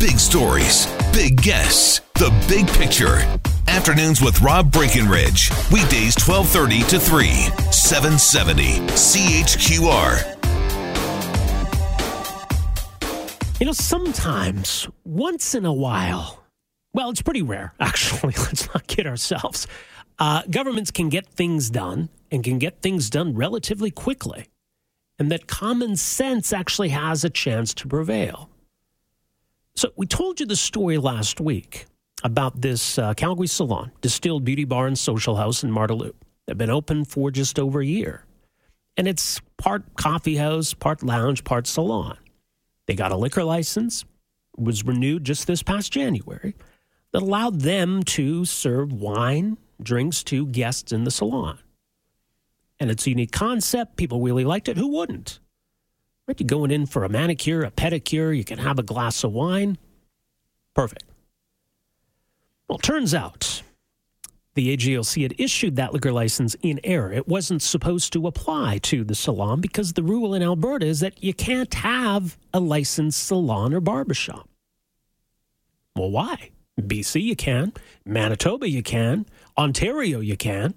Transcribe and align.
Big 0.00 0.18
stories, 0.18 0.86
big 1.12 1.42
guests, 1.42 2.00
the 2.14 2.30
big 2.48 2.66
picture. 2.68 3.18
Afternoons 3.68 4.22
with 4.22 4.40
Rob 4.40 4.72
Breckenridge. 4.72 5.50
Weekdays 5.70 6.16
1230 6.16 6.80
to 6.84 6.98
3, 6.98 7.28
770 7.70 8.78
CHQR. 8.96 10.40
You 13.60 13.66
know, 13.66 13.72
sometimes, 13.72 14.88
once 15.04 15.54
in 15.54 15.66
a 15.66 15.72
while, 15.74 16.44
well, 16.94 17.10
it's 17.10 17.20
pretty 17.20 17.42
rare, 17.42 17.74
actually. 17.80 18.32
Let's 18.38 18.72
not 18.72 18.86
kid 18.86 19.06
ourselves. 19.06 19.66
Uh, 20.18 20.44
governments 20.50 20.90
can 20.90 21.10
get 21.10 21.26
things 21.26 21.68
done 21.68 22.08
and 22.30 22.42
can 22.42 22.58
get 22.58 22.80
things 22.80 23.10
done 23.10 23.34
relatively 23.34 23.90
quickly, 23.90 24.46
and 25.18 25.30
that 25.30 25.46
common 25.46 25.94
sense 25.94 26.54
actually 26.54 26.88
has 26.88 27.22
a 27.22 27.28
chance 27.28 27.74
to 27.74 27.86
prevail. 27.86 28.48
So, 29.80 29.90
we 29.96 30.04
told 30.04 30.40
you 30.40 30.44
the 30.44 30.56
story 30.56 30.98
last 30.98 31.40
week 31.40 31.86
about 32.22 32.60
this 32.60 32.98
uh, 32.98 33.14
Calgary 33.14 33.46
salon, 33.46 33.90
Distilled 34.02 34.44
Beauty 34.44 34.66
Bar 34.66 34.86
and 34.86 34.98
Social 34.98 35.36
House 35.36 35.64
in 35.64 35.70
Marda 35.70 36.12
They've 36.46 36.58
been 36.58 36.68
open 36.68 37.06
for 37.06 37.30
just 37.30 37.58
over 37.58 37.80
a 37.80 37.86
year. 37.86 38.26
And 38.98 39.08
it's 39.08 39.40
part 39.56 39.96
coffee 39.96 40.36
house, 40.36 40.74
part 40.74 41.02
lounge, 41.02 41.44
part 41.44 41.66
salon. 41.66 42.18
They 42.86 42.94
got 42.94 43.10
a 43.10 43.16
liquor 43.16 43.42
license, 43.42 44.04
was 44.54 44.84
renewed 44.84 45.24
just 45.24 45.46
this 45.46 45.62
past 45.62 45.90
January, 45.90 46.54
that 47.12 47.22
allowed 47.22 47.60
them 47.60 48.02
to 48.02 48.44
serve 48.44 48.92
wine, 48.92 49.56
drinks 49.82 50.22
to 50.24 50.44
guests 50.44 50.92
in 50.92 51.04
the 51.04 51.10
salon. 51.10 51.58
And 52.78 52.90
it's 52.90 53.06
a 53.06 53.10
unique 53.12 53.32
concept. 53.32 53.96
People 53.96 54.20
really 54.20 54.44
liked 54.44 54.68
it. 54.68 54.76
Who 54.76 54.88
wouldn't? 54.88 55.40
Right? 56.30 56.40
You're 56.40 56.46
going 56.46 56.70
in 56.70 56.86
for 56.86 57.02
a 57.02 57.08
manicure, 57.08 57.64
a 57.64 57.72
pedicure, 57.72 58.36
you 58.36 58.44
can 58.44 58.58
have 58.58 58.78
a 58.78 58.84
glass 58.84 59.24
of 59.24 59.32
wine. 59.32 59.76
Perfect. 60.76 61.02
Well, 62.68 62.78
turns 62.78 63.14
out 63.14 63.62
the 64.54 64.76
AGLC 64.76 65.24
had 65.24 65.34
issued 65.38 65.74
that 65.74 65.92
liquor 65.92 66.12
license 66.12 66.54
in 66.62 66.78
error. 66.84 67.12
It 67.12 67.26
wasn't 67.26 67.62
supposed 67.62 68.12
to 68.12 68.28
apply 68.28 68.78
to 68.84 69.02
the 69.02 69.16
salon 69.16 69.60
because 69.60 69.94
the 69.94 70.04
rule 70.04 70.32
in 70.32 70.40
Alberta 70.40 70.86
is 70.86 71.00
that 71.00 71.20
you 71.20 71.34
can't 71.34 71.74
have 71.74 72.38
a 72.54 72.60
licensed 72.60 73.26
salon 73.26 73.74
or 73.74 73.80
barbershop. 73.80 74.48
Well, 75.96 76.12
why? 76.12 76.50
BC, 76.80 77.24
you 77.24 77.34
can. 77.34 77.72
Manitoba, 78.04 78.68
you 78.68 78.84
can. 78.84 79.26
Ontario, 79.58 80.20
you 80.20 80.36
can. 80.36 80.74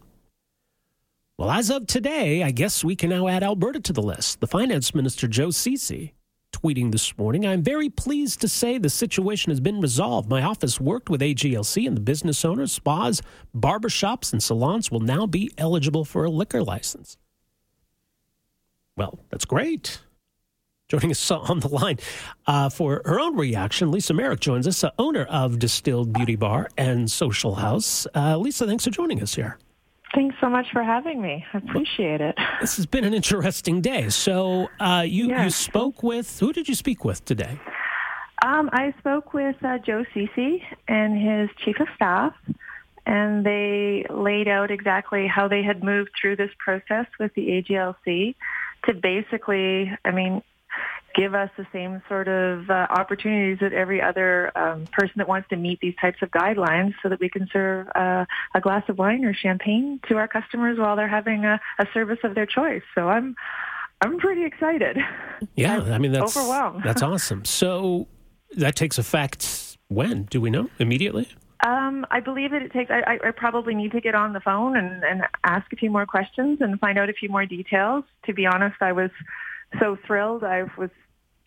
Well, 1.37 1.49
as 1.49 1.71
of 1.71 1.87
today, 1.87 2.43
I 2.43 2.51
guess 2.51 2.83
we 2.83 2.95
can 2.95 3.09
now 3.09 3.27
add 3.27 3.43
Alberta 3.43 3.79
to 3.79 3.93
the 3.93 4.03
list. 4.03 4.39
The 4.39 4.47
finance 4.47 4.93
minister, 4.93 5.27
Joe 5.27 5.49
Ceci, 5.49 6.13
tweeting 6.51 6.91
this 6.91 7.17
morning 7.17 7.43
I'm 7.43 7.63
very 7.63 7.89
pleased 7.89 8.39
to 8.41 8.47
say 8.47 8.77
the 8.77 8.89
situation 8.89 9.49
has 9.49 9.59
been 9.59 9.81
resolved. 9.81 10.29
My 10.29 10.43
office 10.43 10.79
worked 10.79 11.09
with 11.09 11.21
AGLC 11.21 11.87
and 11.87 11.97
the 11.97 12.01
business 12.01 12.45
owners, 12.45 12.71
spas, 12.71 13.23
barbershops, 13.57 14.31
and 14.31 14.43
salons 14.43 14.91
will 14.91 14.99
now 14.99 15.25
be 15.25 15.51
eligible 15.57 16.05
for 16.05 16.23
a 16.23 16.29
liquor 16.29 16.63
license. 16.63 17.17
Well, 18.95 19.17
that's 19.31 19.45
great. 19.45 20.01
Joining 20.87 21.09
us 21.09 21.31
on 21.31 21.61
the 21.61 21.67
line 21.67 21.97
uh, 22.45 22.69
for 22.69 23.01
her 23.05 23.19
own 23.19 23.35
reaction, 23.35 23.89
Lisa 23.89 24.13
Merrick 24.13 24.39
joins 24.39 24.67
us, 24.67 24.83
uh, 24.83 24.91
owner 24.99 25.23
of 25.23 25.57
Distilled 25.57 26.13
Beauty 26.13 26.35
Bar 26.35 26.69
and 26.77 27.09
Social 27.09 27.55
House. 27.55 28.05
Uh, 28.13 28.37
Lisa, 28.37 28.67
thanks 28.67 28.83
for 28.83 28.91
joining 28.91 29.19
us 29.19 29.33
here. 29.33 29.57
Thanks 30.13 30.35
so 30.39 30.47
much 30.47 30.67
for 30.71 30.83
having 30.83 31.21
me. 31.21 31.43
I 31.53 31.57
appreciate 31.57 32.21
it. 32.21 32.37
This 32.61 32.77
has 32.77 32.85
been 32.85 33.03
an 33.03 33.13
interesting 33.13 33.81
day. 33.81 34.09
So 34.09 34.69
uh, 34.79 35.03
you 35.05 35.27
yes. 35.27 35.43
you 35.43 35.49
spoke 35.49 36.01
with 36.03 36.39
who 36.39 36.53
did 36.53 36.69
you 36.69 36.75
speak 36.75 37.03
with 37.03 37.25
today? 37.25 37.59
Um, 38.45 38.69
I 38.71 38.93
spoke 38.99 39.33
with 39.33 39.55
uh, 39.63 39.79
Joe 39.79 40.05
Ceci 40.13 40.63
and 40.87 41.17
his 41.17 41.49
chief 41.63 41.79
of 41.79 41.87
staff, 41.95 42.33
and 43.05 43.45
they 43.45 44.05
laid 44.09 44.47
out 44.47 44.69
exactly 44.71 45.27
how 45.27 45.47
they 45.47 45.63
had 45.63 45.83
moved 45.83 46.11
through 46.19 46.35
this 46.35 46.51
process 46.57 47.07
with 47.19 47.33
the 47.35 47.47
AGLC 47.47 48.35
to 48.85 48.93
basically, 48.93 49.91
I 50.05 50.11
mean, 50.11 50.41
give 51.15 51.35
us 51.35 51.49
the 51.57 51.65
same 51.71 52.01
sort 52.07 52.27
of 52.27 52.69
uh, 52.69 52.87
opportunities 52.89 53.59
that 53.61 53.73
every 53.73 54.01
other 54.01 54.51
um, 54.57 54.85
person 54.91 55.13
that 55.17 55.27
wants 55.27 55.49
to 55.49 55.55
meet 55.55 55.79
these 55.79 55.95
types 56.01 56.17
of 56.21 56.31
guidelines 56.31 56.93
so 57.01 57.09
that 57.09 57.19
we 57.19 57.29
can 57.29 57.47
serve 57.51 57.87
uh, 57.95 58.25
a 58.55 58.61
glass 58.61 58.83
of 58.89 58.97
wine 58.97 59.25
or 59.25 59.33
champagne 59.33 59.99
to 60.07 60.17
our 60.17 60.27
customers 60.27 60.77
while 60.77 60.95
they're 60.95 61.07
having 61.07 61.45
a, 61.45 61.59
a 61.79 61.85
service 61.93 62.19
of 62.23 62.35
their 62.35 62.45
choice. 62.45 62.83
So 62.95 63.09
I'm 63.09 63.35
I'm 64.01 64.17
pretty 64.19 64.43
excited. 64.43 64.97
Yeah, 65.55 65.79
I 65.79 65.97
mean 65.97 66.11
that's 66.11 66.35
overwhelmed. 66.35 66.83
That's 66.83 67.01
awesome. 67.01 67.45
So 67.45 68.07
that 68.55 68.75
takes 68.75 68.97
effect 68.97 69.77
when? 69.87 70.23
Do 70.23 70.41
we 70.41 70.49
know? 70.49 70.69
Immediately? 70.79 71.29
Um, 71.65 72.05
I 72.11 72.19
believe 72.19 72.51
that 72.51 72.61
it 72.61 72.73
takes. 72.73 72.91
I, 72.91 73.17
I, 73.25 73.31
probably 73.31 73.73
need 73.73 73.93
to 73.93 74.01
get 74.01 74.15
on 74.15 74.33
the 74.33 74.41
phone 74.41 74.75
and, 74.75 75.01
and 75.05 75.21
ask 75.45 75.71
a 75.71 75.77
few 75.77 75.89
more 75.89 76.05
questions 76.05 76.57
and 76.59 76.77
find 76.81 76.99
out 76.99 77.09
a 77.09 77.13
few 77.13 77.29
more 77.29 77.45
details. 77.45 78.03
To 78.25 78.33
be 78.33 78.45
honest, 78.45 78.75
I 78.81 78.91
was 78.91 79.11
so 79.79 79.97
thrilled. 80.05 80.43
I 80.43 80.63
was 80.77 80.89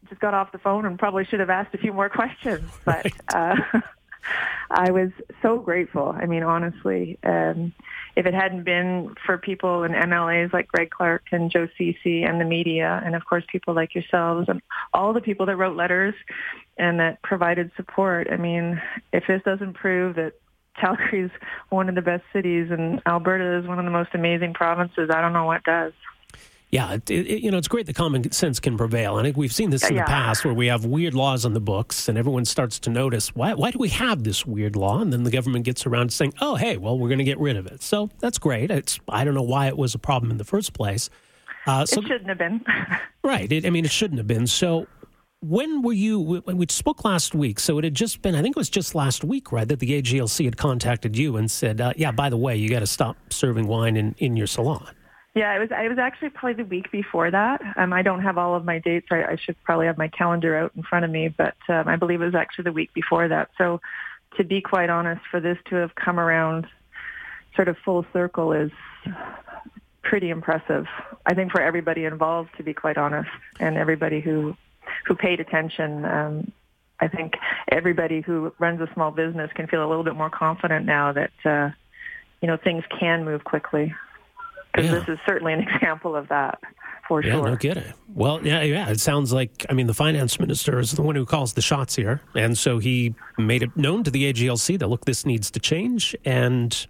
just 0.08 0.20
got 0.20 0.34
off 0.34 0.52
the 0.52 0.58
phone 0.58 0.86
and 0.86 0.98
probably 0.98 1.24
should 1.24 1.40
have 1.40 1.50
asked 1.50 1.74
a 1.74 1.78
few 1.78 1.92
more 1.92 2.08
questions, 2.08 2.68
but 2.84 3.04
right. 3.04 3.14
uh, 3.34 3.56
I 4.70 4.90
was 4.90 5.10
so 5.42 5.58
grateful. 5.58 6.14
I 6.16 6.26
mean, 6.26 6.42
honestly, 6.42 7.18
um, 7.22 7.72
if 8.16 8.26
it 8.26 8.34
hadn't 8.34 8.64
been 8.64 9.14
for 9.24 9.38
people 9.38 9.84
in 9.84 9.92
MLAs 9.92 10.52
like 10.52 10.68
Greg 10.68 10.90
Clark 10.90 11.24
and 11.32 11.50
Joe 11.50 11.68
Ceci 11.78 12.22
and 12.22 12.40
the 12.40 12.44
media, 12.44 13.00
and 13.04 13.14
of 13.14 13.24
course 13.24 13.44
people 13.50 13.74
like 13.74 13.94
yourselves 13.94 14.48
and 14.48 14.60
all 14.92 15.12
the 15.12 15.20
people 15.20 15.46
that 15.46 15.56
wrote 15.56 15.76
letters 15.76 16.14
and 16.76 16.98
that 16.98 17.22
provided 17.22 17.70
support, 17.76 18.28
I 18.30 18.36
mean, 18.36 18.80
if 19.12 19.24
this 19.28 19.42
doesn't 19.44 19.74
prove 19.74 20.16
that 20.16 20.32
Calgary 20.80 21.22
is 21.24 21.30
one 21.70 21.88
of 21.88 21.94
the 21.94 22.02
best 22.02 22.24
cities 22.32 22.68
and 22.70 23.00
Alberta 23.06 23.58
is 23.58 23.66
one 23.66 23.78
of 23.78 23.84
the 23.84 23.90
most 23.90 24.10
amazing 24.14 24.54
provinces, 24.54 25.10
I 25.12 25.20
don't 25.20 25.32
know 25.32 25.46
what 25.46 25.62
does. 25.64 25.92
Yeah, 26.76 26.92
it, 26.92 27.08
it, 27.08 27.42
you 27.42 27.50
know, 27.50 27.56
it's 27.56 27.68
great 27.68 27.86
that 27.86 27.96
common 27.96 28.30
sense 28.32 28.60
can 28.60 28.76
prevail. 28.76 29.16
I 29.16 29.22
think 29.22 29.34
we've 29.34 29.50
seen 29.50 29.70
this 29.70 29.82
in 29.88 29.94
yeah. 29.94 30.04
the 30.04 30.10
past 30.10 30.44
where 30.44 30.52
we 30.52 30.66
have 30.66 30.84
weird 30.84 31.14
laws 31.14 31.46
on 31.46 31.54
the 31.54 31.60
books 31.60 32.06
and 32.06 32.18
everyone 32.18 32.44
starts 32.44 32.78
to 32.80 32.90
notice, 32.90 33.34
why, 33.34 33.54
why 33.54 33.70
do 33.70 33.78
we 33.78 33.88
have 33.88 34.24
this 34.24 34.44
weird 34.44 34.76
law? 34.76 35.00
And 35.00 35.10
then 35.10 35.22
the 35.22 35.30
government 35.30 35.64
gets 35.64 35.86
around 35.86 36.10
to 36.10 36.14
saying, 36.14 36.34
oh, 36.42 36.56
hey, 36.56 36.76
well, 36.76 36.98
we're 36.98 37.08
going 37.08 37.16
to 37.16 37.24
get 37.24 37.38
rid 37.38 37.56
of 37.56 37.66
it. 37.66 37.82
So 37.82 38.10
that's 38.18 38.36
great. 38.36 38.70
It's 38.70 39.00
I 39.08 39.24
don't 39.24 39.32
know 39.32 39.40
why 39.40 39.68
it 39.68 39.78
was 39.78 39.94
a 39.94 39.98
problem 39.98 40.30
in 40.30 40.36
the 40.36 40.44
first 40.44 40.74
place. 40.74 41.08
Uh, 41.66 41.86
so, 41.86 42.02
it 42.02 42.08
shouldn't 42.08 42.28
have 42.28 42.36
been. 42.36 42.62
right. 43.24 43.50
It, 43.50 43.64
I 43.64 43.70
mean, 43.70 43.86
it 43.86 43.90
shouldn't 43.90 44.18
have 44.18 44.26
been. 44.26 44.46
So 44.46 44.86
when 45.40 45.80
were 45.80 45.94
you, 45.94 46.42
when 46.44 46.58
we 46.58 46.66
spoke 46.68 47.06
last 47.06 47.34
week, 47.34 47.58
so 47.58 47.78
it 47.78 47.84
had 47.84 47.94
just 47.94 48.20
been, 48.20 48.34
I 48.34 48.42
think 48.42 48.54
it 48.54 48.58
was 48.58 48.68
just 48.68 48.94
last 48.94 49.24
week, 49.24 49.50
right, 49.50 49.66
that 49.66 49.78
the 49.78 50.02
AGLC 50.02 50.44
had 50.44 50.58
contacted 50.58 51.16
you 51.16 51.38
and 51.38 51.50
said, 51.50 51.80
uh, 51.80 51.94
yeah, 51.96 52.12
by 52.12 52.28
the 52.28 52.36
way, 52.36 52.54
you 52.54 52.68
got 52.68 52.80
to 52.80 52.86
stop 52.86 53.16
serving 53.32 53.66
wine 53.66 53.96
in, 53.96 54.14
in 54.18 54.36
your 54.36 54.46
salon. 54.46 54.94
Yeah, 55.36 55.54
it 55.54 55.58
was. 55.58 55.68
I 55.70 55.86
was 55.86 55.98
actually 55.98 56.30
probably 56.30 56.64
the 56.64 56.68
week 56.68 56.90
before 56.90 57.30
that. 57.30 57.60
Um, 57.76 57.92
I 57.92 58.00
don't 58.00 58.22
have 58.22 58.38
all 58.38 58.54
of 58.54 58.64
my 58.64 58.78
dates. 58.78 59.08
I, 59.10 59.22
I 59.22 59.36
should 59.36 59.62
probably 59.64 59.84
have 59.84 59.98
my 59.98 60.08
calendar 60.08 60.56
out 60.56 60.72
in 60.74 60.82
front 60.82 61.04
of 61.04 61.10
me, 61.10 61.28
but 61.28 61.54
um, 61.68 61.86
I 61.88 61.96
believe 61.96 62.22
it 62.22 62.24
was 62.24 62.34
actually 62.34 62.64
the 62.64 62.72
week 62.72 62.94
before 62.94 63.28
that. 63.28 63.50
So, 63.58 63.82
to 64.38 64.44
be 64.44 64.62
quite 64.62 64.88
honest, 64.88 65.20
for 65.30 65.38
this 65.38 65.58
to 65.66 65.76
have 65.76 65.94
come 65.94 66.18
around, 66.18 66.66
sort 67.54 67.68
of 67.68 67.76
full 67.84 68.06
circle, 68.14 68.54
is 68.54 68.70
pretty 70.02 70.30
impressive. 70.30 70.86
I 71.26 71.34
think 71.34 71.52
for 71.52 71.60
everybody 71.60 72.06
involved, 72.06 72.56
to 72.56 72.62
be 72.62 72.72
quite 72.72 72.96
honest, 72.96 73.28
and 73.60 73.76
everybody 73.76 74.20
who 74.22 74.56
who 75.04 75.14
paid 75.14 75.38
attention. 75.38 76.06
Um, 76.06 76.52
I 76.98 77.08
think 77.08 77.34
everybody 77.68 78.22
who 78.22 78.54
runs 78.58 78.80
a 78.80 78.88
small 78.94 79.10
business 79.10 79.50
can 79.54 79.66
feel 79.66 79.86
a 79.86 79.88
little 79.88 80.04
bit 80.04 80.16
more 80.16 80.30
confident 80.30 80.86
now 80.86 81.12
that 81.12 81.32
uh, 81.44 81.68
you 82.40 82.48
know 82.48 82.56
things 82.56 82.84
can 82.98 83.26
move 83.26 83.44
quickly 83.44 83.94
because 84.76 84.90
yeah. 84.90 84.98
this 84.98 85.08
is 85.08 85.18
certainly 85.26 85.52
an 85.52 85.60
example 85.68 86.14
of 86.14 86.28
that 86.28 86.58
for 87.08 87.22
yeah, 87.22 87.32
sure. 87.32 87.50
no 87.50 87.56
kidding. 87.56 87.84
Well, 88.14 88.44
yeah, 88.44 88.62
yeah. 88.62 88.88
It 88.90 89.00
sounds 89.00 89.32
like 89.32 89.64
I 89.68 89.72
mean 89.72 89.86
the 89.86 89.94
finance 89.94 90.38
minister 90.38 90.78
is 90.78 90.92
the 90.92 91.02
one 91.02 91.14
who 91.14 91.24
calls 91.24 91.54
the 91.54 91.62
shots 91.62 91.96
here, 91.96 92.20
and 92.34 92.56
so 92.56 92.78
he 92.78 93.14
made 93.38 93.62
it 93.62 93.76
known 93.76 94.04
to 94.04 94.10
the 94.10 94.32
AGLC 94.32 94.78
that 94.78 94.88
look, 94.88 95.04
this 95.04 95.24
needs 95.24 95.50
to 95.52 95.60
change, 95.60 96.16
and 96.24 96.86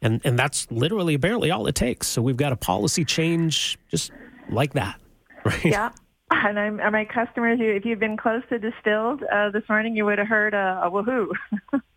and 0.00 0.20
and 0.24 0.38
that's 0.38 0.70
literally 0.70 1.16
barely 1.16 1.50
all 1.50 1.66
it 1.66 1.74
takes. 1.74 2.06
So 2.08 2.22
we've 2.22 2.36
got 2.36 2.52
a 2.52 2.56
policy 2.56 3.04
change 3.04 3.78
just 3.88 4.10
like 4.50 4.72
that, 4.74 5.00
right? 5.44 5.64
Yeah. 5.64 5.90
And 6.34 6.58
I'm, 6.58 6.80
and 6.80 6.92
my 6.92 7.04
customers, 7.04 7.58
if 7.60 7.84
you've 7.84 7.98
been 7.98 8.16
close 8.16 8.42
to 8.48 8.58
Distilled 8.58 9.22
uh, 9.22 9.50
this 9.50 9.64
morning, 9.68 9.94
you 9.94 10.06
would 10.06 10.16
have 10.16 10.28
heard 10.28 10.54
a, 10.54 10.80
a 10.84 10.90
woohoo. 10.90 11.28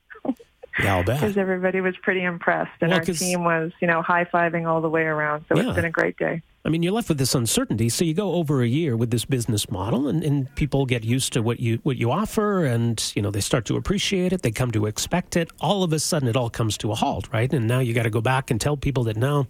Yeah, 0.81 0.95
I'll 0.98 1.04
bet. 1.04 1.22
Because 1.22 1.38
everybody 1.38 1.80
was 1.81 1.95
pretty 2.01 2.24
impressed, 2.24 2.72
and 2.81 2.89
Well, 2.92 3.00
our 3.00 3.06
team 3.06 3.44
was, 3.44 3.72
you 3.81 3.88
know, 3.88 4.01
high 4.01 4.25
fiving 4.25 4.68
all 4.68 4.81
the 4.81 4.89
way 4.89 5.04
around. 5.04 5.45
So 5.48 5.56
Yeah. 5.57 5.68
it's 5.68 5.75
been 5.75 5.86
a 5.86 5.89
great 5.92 6.18
day. 6.18 6.42
I 6.66 6.69
mean, 6.69 6.81
you're 6.81 6.92
left 6.94 7.10
with 7.10 7.19
this 7.19 7.36
uncertainty. 7.36 7.89
So 7.89 8.04
you 8.04 8.16
go 8.16 8.33
over 8.33 8.63
a 8.63 8.68
year 8.68 8.98
with 8.98 9.12
this 9.12 9.24
business 9.24 9.69
model, 9.69 10.07
and, 10.07 10.24
and 10.24 10.54
people 10.56 10.86
get 10.88 11.04
used 11.04 11.31
to 11.33 11.42
what 11.44 11.60
you 11.60 11.80
what 11.83 11.98
you 11.98 12.12
offer, 12.12 12.66
and 12.66 13.12
you 13.16 13.22
know 13.22 13.30
they 13.31 13.39
start 13.39 13.66
to 13.66 13.77
appreciate 13.77 14.33
it. 14.33 14.42
They 14.42 14.51
come 14.51 14.72
to 14.72 14.88
expect 14.88 15.38
it. 15.38 15.51
All 15.62 15.83
of 15.83 15.94
a 15.94 16.00
sudden, 16.00 16.27
it 16.27 16.36
all 16.36 16.50
comes 16.50 16.78
to 16.80 16.92
a 16.92 16.95
halt, 16.95 17.30
right? 17.31 17.54
And 17.54 17.68
now 17.68 17.80
you 17.80 17.94
got 17.94 18.04
to 18.04 18.10
go 18.10 18.21
back 18.21 18.50
and 18.50 18.60
tell 18.60 18.75
people 18.78 19.04
that 19.04 19.16
now, 19.16 19.48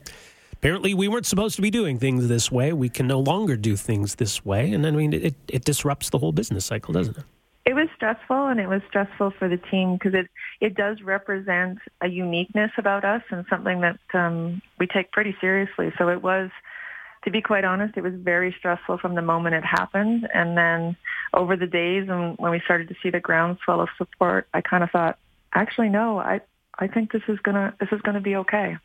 apparently 0.53 0.93
we 0.93 1.07
weren't 1.07 1.25
supposed 1.25 1.55
to 1.55 1.61
be 1.61 1.71
doing 1.71 1.97
things 1.99 2.27
this 2.27 2.51
way. 2.51 2.73
We 2.73 2.89
can 2.89 3.07
no 3.07 3.19
longer 3.19 3.55
do 3.55 3.77
things 3.77 4.15
this 4.15 4.43
way, 4.43 4.73
and 4.73 4.85
I 4.85 4.91
mean, 4.91 5.13
it 5.13 5.35
it 5.47 5.63
disrupts 5.63 6.09
the 6.09 6.19
whole 6.19 6.33
business 6.33 6.65
cycle, 6.65 6.93
doesn't 6.93 7.17
it? 7.17 7.23
It 7.65 7.73
was 7.73 7.87
stressful, 7.95 8.47
and 8.47 8.59
it 8.59 8.67
was 8.67 8.81
stressful 8.87 9.31
for 9.39 9.49
the 9.49 9.57
team 9.57 9.93
because 9.93 10.13
it 10.13 10.29
it 10.61 10.75
does 10.75 11.01
represent 11.01 11.79
a 11.99 12.07
uniqueness 12.07 12.71
about 12.77 13.03
us 13.03 13.23
and 13.31 13.43
something 13.49 13.81
that 13.81 13.99
um, 14.13 14.61
we 14.79 14.85
take 14.85 15.11
pretty 15.11 15.35
seriously. 15.41 15.91
So 15.97 16.09
it 16.09 16.21
was, 16.21 16.51
to 17.23 17.31
be 17.31 17.41
quite 17.41 17.65
honest, 17.65 17.97
it 17.97 18.03
was 18.03 18.13
very 18.13 18.55
stressful 18.59 18.99
from 18.99 19.15
the 19.15 19.23
moment 19.23 19.55
it 19.55 19.65
happened, 19.65 20.27
and 20.31 20.55
then 20.55 20.95
over 21.33 21.57
the 21.57 21.65
days 21.65 22.07
and 22.07 22.37
when 22.37 22.51
we 22.51 22.61
started 22.61 22.87
to 22.89 22.95
see 23.01 23.09
the 23.09 23.19
groundswell 23.19 23.81
of 23.81 23.89
support, 23.97 24.47
I 24.53 24.61
kind 24.61 24.83
of 24.83 24.91
thought, 24.91 25.17
actually, 25.53 25.89
no, 25.89 26.19
I 26.19 26.41
I 26.77 26.87
think 26.87 27.11
this 27.11 27.23
is 27.27 27.39
gonna 27.39 27.73
this 27.79 27.89
is 27.91 28.01
gonna 28.01 28.21
be 28.21 28.35
okay. 28.35 28.77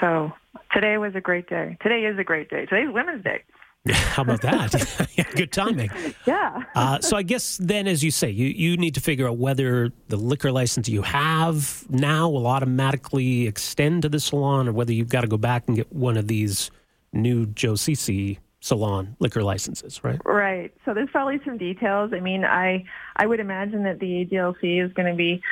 So 0.00 0.32
today 0.72 0.98
was 0.98 1.14
a 1.14 1.20
great 1.20 1.48
day. 1.48 1.78
Today 1.82 2.04
is 2.04 2.18
a 2.18 2.24
great 2.24 2.50
day. 2.50 2.66
Today's 2.66 2.92
Women's 2.92 3.24
Day. 3.24 3.42
How 3.88 4.22
about 4.22 4.42
that? 4.42 5.26
good 5.36 5.52
timing. 5.52 5.90
Yeah. 6.26 6.64
Uh, 6.74 7.00
so 7.00 7.16
I 7.16 7.22
guess 7.22 7.58
then, 7.58 7.86
as 7.86 8.02
you 8.02 8.10
say, 8.10 8.30
you, 8.30 8.46
you 8.46 8.76
need 8.76 8.94
to 8.94 9.00
figure 9.00 9.28
out 9.28 9.36
whether 9.36 9.92
the 10.08 10.16
liquor 10.16 10.50
license 10.50 10.88
you 10.88 11.02
have 11.02 11.84
now 11.90 12.28
will 12.28 12.46
automatically 12.46 13.46
extend 13.46 14.02
to 14.02 14.08
the 14.08 14.20
salon, 14.20 14.68
or 14.68 14.72
whether 14.72 14.92
you've 14.92 15.08
got 15.08 15.22
to 15.22 15.26
go 15.26 15.36
back 15.36 15.64
and 15.66 15.76
get 15.76 15.92
one 15.92 16.16
of 16.16 16.28
these 16.28 16.70
new 17.12 17.46
Joe 17.46 17.74
Ceci 17.74 18.38
salon 18.60 19.16
liquor 19.18 19.42
licenses, 19.42 20.02
right? 20.04 20.20
Right. 20.24 20.72
So 20.84 20.94
there's 20.94 21.10
probably 21.10 21.40
some 21.44 21.58
details. 21.58 22.12
I 22.14 22.20
mean, 22.20 22.44
I 22.44 22.84
I 23.16 23.26
would 23.26 23.40
imagine 23.40 23.82
that 23.84 23.98
the 23.98 24.24
AGLC 24.24 24.84
is 24.84 24.92
going 24.92 25.10
to 25.10 25.16
be 25.16 25.42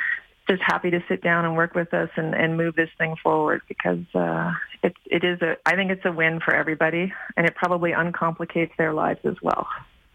just 0.49 0.61
happy 0.63 0.89
to 0.89 0.99
sit 1.07 1.21
down 1.21 1.45
and 1.45 1.55
work 1.55 1.75
with 1.75 1.93
us 1.93 2.09
and, 2.15 2.33
and 2.33 2.57
move 2.57 2.75
this 2.75 2.89
thing 2.97 3.15
forward 3.21 3.61
because 3.67 4.03
uh, 4.15 4.51
it 4.83 4.95
it 5.05 5.23
is 5.23 5.41
a 5.41 5.57
I 5.65 5.75
think 5.75 5.91
it's 5.91 6.05
a 6.05 6.11
win 6.11 6.39
for 6.43 6.53
everybody 6.53 7.13
and 7.37 7.45
it 7.45 7.55
probably 7.55 7.91
uncomplicates 7.91 8.71
their 8.77 8.93
lives 8.93 9.19
as 9.23 9.35
well. 9.41 9.67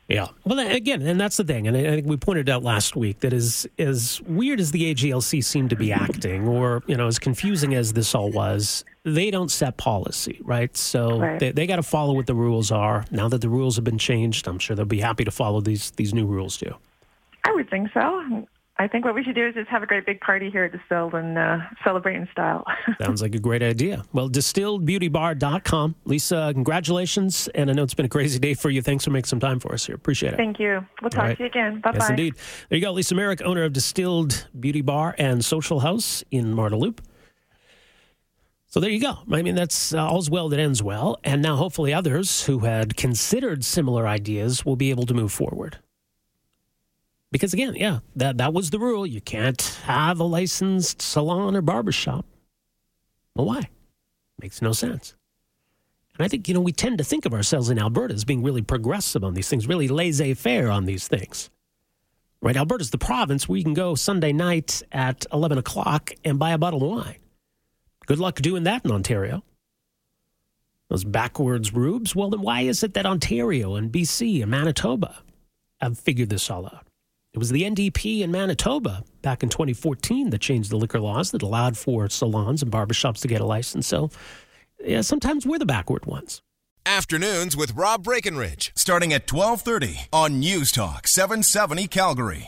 Yeah. 0.09 0.29
Well, 0.45 0.59
again, 0.59 1.01
and 1.01 1.19
that's 1.19 1.39
the 1.39 1.45
thing, 1.45 1.67
and 1.67 1.75
I 1.75 1.83
think 1.83 2.07
we 2.07 2.19
pointed 2.19 2.51
out 2.51 2.63
last 2.63 2.95
week 2.95 3.21
that 3.21 3.33
as 3.33 3.67
as 3.79 4.21
weird 4.27 4.61
as 4.61 4.71
the 4.71 4.95
AGLC 4.95 5.43
seemed 5.43 5.71
to 5.71 5.77
be 5.77 5.93
acting, 5.93 6.47
or 6.47 6.83
you 6.87 6.95
know, 6.97 7.07
as 7.07 7.19
confusing 7.19 7.75
as 7.75 7.95
this 7.95 8.15
all 8.15 8.31
was, 8.31 8.85
they 9.05 9.31
don't 9.31 9.51
set 9.51 9.79
policy, 9.79 10.41
right? 10.45 10.77
So 10.77 11.21
Right. 11.21 11.41
they 11.41 11.53
they 11.53 11.67
got 11.67 11.77
to 11.77 11.83
follow 11.83 12.13
what 12.13 12.27
the 12.27 12.35
rules 12.35 12.71
are. 12.71 13.07
Now 13.11 13.29
that 13.29 13.41
the 13.41 13.49
rules 13.49 13.77
have 13.77 13.85
been 13.85 13.97
changed, 13.99 14.47
I'm 14.47 14.59
sure 14.59 14.77
they'll 14.77 14.85
be 14.85 15.01
happy 15.01 15.25
to 15.25 15.31
follow 15.31 15.63
these 15.63 15.91
these 15.93 16.13
new 16.13 16.27
rules 16.27 16.59
too. 16.59 16.75
I 17.45 17.53
would 17.53 17.71
think 17.71 17.89
so. 17.95 18.47
I 18.77 18.89
think 18.89 19.05
what 19.05 19.15
we 19.15 19.23
should 19.23 19.37
do 19.37 19.47
is 19.47 19.55
just 19.55 19.69
have 19.69 19.85
a 19.85 19.87
great 19.87 20.05
big 20.05 20.21
party 20.21 20.51
here 20.51 20.65
at 20.65 20.73
Distilled 20.73 21.15
and 21.15 21.39
uh, 21.39 21.59
celebrate 21.85 22.17
in 22.17 22.29
style. 22.33 22.65
Sounds 23.01 23.23
like 23.23 23.35
a 23.35 23.39
great 23.39 23.63
idea. 23.63 24.05
Well, 24.13 24.29
distilledbeautybar.com. 24.29 25.95
Lisa, 26.05 26.51
congratulations. 26.53 27.49
And 27.55 27.71
I 27.71 27.75
know 27.75 27.85
it's 27.85 27.95
been 27.95 28.07
a 28.07 28.09
crazy 28.09 28.41
day 28.41 28.55
for 28.55 28.71
you. 28.71 28.83
Thanks 28.83 29.05
for 29.05 29.11
making 29.11 29.27
some 29.27 29.39
time 29.39 29.61
for 29.61 29.73
us 29.73 29.87
here. 29.87 29.95
Appreciate 29.95 30.35
it. 30.35 30.37
Thank 30.37 30.59
you. 30.59 30.85
We'll 31.01 31.11
talk 31.11 31.23
right. 31.23 31.37
to 31.37 31.45
you 31.45 31.49
again. 31.49 31.81
Bye 31.83 31.93
bye. 31.93 31.99
Yes, 32.01 32.11
indeed. 32.11 32.35
There 32.69 32.79
you 32.79 32.85
go. 32.85 32.93
Lisa 32.93 33.15
Merrick, 33.15 33.43
owner 33.43 33.63
of 33.63 33.73
Distilled 33.73 34.49
Beauty 34.59 34.81
Bar 34.81 35.15
and 35.19 35.45
Social 35.45 35.79
House 35.81 36.25
in 36.33 36.53
Marda 36.53 36.77
Loop. 36.77 37.01
So 38.67 38.81
there 38.81 38.91
you 38.91 39.01
go. 39.01 39.19
I 39.31 39.43
mean, 39.43 39.55
that's 39.55 39.95
uh, 39.95 40.05
all's 40.05 40.29
well 40.29 40.49
that 40.49 40.59
ends 40.59 40.83
well. 40.83 41.17
And 41.23 41.41
now 41.41 41.55
hopefully 41.55 41.95
others 41.95 42.47
who 42.47 42.59
had 42.61 42.97
considered 42.97 43.65
similar 43.65 44.09
ideas 44.09 44.67
will 44.67 44.75
be 44.75 44.91
able 44.91 45.07
to 45.07 45.15
move 45.15 45.31
forward. 45.31 45.79
Because 47.35 47.53
again, 47.53 47.75
yeah, 47.75 47.99
that, 48.15 48.39
that 48.39 48.55
was 48.55 48.71
the 48.71 48.79
rule. 48.79 49.05
You 49.05 49.21
can't 49.21 49.61
have 49.87 50.21
a 50.21 50.25
licensed 50.25 51.03
salon 51.03 51.57
or 51.57 51.63
barbershop. 51.63 52.25
Well, 53.35 53.49
why? 53.49 53.71
Makes 54.41 54.63
no 54.63 54.73
sense. 54.73 55.17
And 56.17 56.25
I 56.25 56.29
think, 56.29 56.47
you 56.47 56.55
know, 56.55 56.61
we 56.61 56.71
tend 56.71 56.99
to 56.99 57.05
think 57.05 57.27
of 57.27 57.35
ourselves 57.35 57.71
in 57.71 57.79
Alberta 57.81 58.15
as 58.15 58.25
being 58.25 58.45
really 58.45 58.63
progressive 58.63 59.25
on 59.25 59.35
these 59.35 59.49
things, 59.49 59.67
really 59.67 59.89
laissez 59.89 60.35
faire 60.35 60.71
on 60.71 60.85
these 60.85 61.09
things. 61.09 61.51
Right? 62.41 62.57
Alberta's 62.57 62.91
the 62.91 62.99
province 62.99 63.49
where 63.49 63.59
you 63.59 63.65
can 63.65 63.75
go 63.75 63.97
Sunday 63.97 64.33
night 64.33 64.85
at 64.93 65.27
11 65.33 65.59
o'clock 65.59 66.13
and 66.25 66.39
buy 66.39 66.53
a 66.53 66.59
bottle 66.59 66.85
of 66.85 67.05
wine. 67.05 67.19
Good 68.07 68.21
luck 68.21 68.37
doing 68.37 68.63
that 68.63 68.85
in 68.85 68.93
Ontario. 68.93 69.43
Those 70.89 71.03
backwards 71.03 71.75
rubes. 71.75 72.15
Well, 72.15 72.31
then 72.31 72.43
why 72.43 72.61
is 72.61 72.85
it 72.85 72.95
that 72.95 73.07
Ontario 73.07 73.75
and 73.75 73.91
BC 73.91 74.41
and 74.41 74.53
Manitoba 74.53 75.17
have 75.81 75.99
figured 75.99 76.29
this 76.29 76.49
all 76.49 76.67
out? 76.67 76.87
It 77.35 77.39
was 77.39 77.51
the 77.51 77.63
NDP 77.63 78.21
in 78.21 78.31
Manitoba 78.31 79.03
back 79.21 79.43
in 79.43 79.49
2014 79.49 80.31
that 80.31 80.41
changed 80.41 80.71
the 80.71 80.77
liquor 80.77 81.01
laws 81.01 81.33
that 81.33 81.43
allowed 81.43 81.77
for 81.77 82.09
salons 82.09 82.63
and 82.63 82.71
barbershops 82.71 83.23
to 83.23 83.29
get 83.29 83.41
a 83.41 83.45
license. 83.45 83.89
So, 83.89 84.11
yeah, 84.79 85.01
sometimes 85.01 85.45
we're 85.45 85.59
the 85.59 85.67
backward 85.67 86.07
ones. 86.07 86.43
Afternoons 86.87 87.57
with 87.57 87.75
Rob 87.75 88.05
Breckenridge, 88.05 88.71
starting 88.77 89.13
at 89.13 89.31
1230 89.33 90.09
on 90.13 90.39
News 90.39 90.71
Talk 90.71 91.09
770 91.09 91.89
Calgary. 91.89 92.43